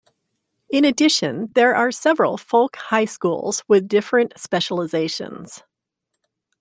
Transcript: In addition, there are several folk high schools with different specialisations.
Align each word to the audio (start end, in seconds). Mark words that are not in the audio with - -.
In 0.67 0.83
addition, 0.83 1.51
there 1.53 1.75
are 1.75 1.91
several 1.91 2.35
folk 2.35 2.75
high 2.75 3.05
schools 3.05 3.63
with 3.67 3.87
different 3.87 4.33
specialisations. 4.33 5.61